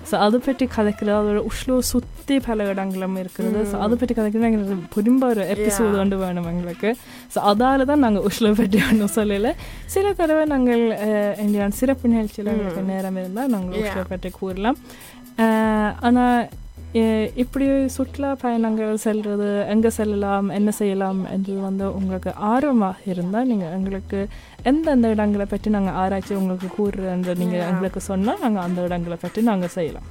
ஸோ 0.10 0.15
அதை 0.25 0.38
பற்றி 0.45 0.65
கதைக்கிறது 0.75 1.17
அதோட 1.19 1.41
உஷ்லோ 1.49 1.75
சுற்றி 1.91 2.36
பல 2.47 2.65
இடங்களும் 2.71 3.17
இருக்கிறது 3.21 3.60
ஸோ. 3.71 3.75
அதை 3.86 3.95
பற்றி 4.01 4.13
கதைக்கிறது 4.19 4.47
எங்களுக்கு 4.49 4.77
புரிம்ப 4.95 5.23
ஒரு 5.34 5.43
எபிசோடு. 5.56 5.93
கொண்டு 6.01 6.17
வேணும் 6.23 6.49
எங்களுக்கு 6.53 6.91
ஸோ 7.36 7.41
அதால 7.51 7.86
தான் 7.91 8.03
நாங்கள் 8.06 8.25
உஷ்லோ 8.30 8.51
பற்றி 8.62 8.80
ஒன்றும் 8.88 9.13
சொல்லலை 9.17 9.51
சில 9.95 10.13
தடவை 10.21 10.45
நாங்கள் 10.53 10.84
இந்தியான் 11.45 11.77
சிறப்பு 11.82 12.12
நிகழ்ச்சியில் 12.13 12.51
எங்களுக்கு. 12.56 12.84
நேரம் 12.93 13.19
இருந்தால் 13.23 13.53
நாங்கள். 13.56 13.77
உஷ்லோ 13.84 14.06
பற்றி 14.13 14.32
கூறலாம் 14.39 14.80
ஆனால் 16.02 16.39
இப்படி 17.36 17.65
சுற்றுலா 17.88 18.36
பயணங்கள் 18.41 19.02
செல்றது 19.04 19.65
எங்கே 19.67 19.89
செல்லலாம் 19.89 20.50
என்ன 20.50 20.71
செய்யலாம் 20.71 21.19
என்று 21.32 21.54
வந்து 21.60 21.95
உங்களுக்கு 21.95 22.32
ஆர்வமாக 22.47 23.04
இருந்தால் 23.06 23.45
நீங்கள் 23.45 23.71
எங்களுக்கு 23.71 24.19
எந்தெந்த 24.63 25.08
இடங்களை 25.08 25.45
பற்றி 25.45 25.69
நாங்கள் 25.69 25.93
ஆராய்ச்சி 25.93 26.34
உங்களுக்கு 26.36 26.69
கூறுறது 26.78 27.10
நீங்கள். 27.36 27.65
எங்களுக்கு 27.67 28.02
சொன்னால் 28.02 28.41
நாங்கள் 28.41 28.63
அந்த 28.63 28.82
இடங்களை 28.82 29.17
பற்றி 29.21 29.41
நாங்கள் 29.41 29.69
செய்யலாம் 29.69 30.08